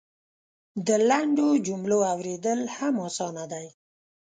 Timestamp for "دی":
3.51-3.67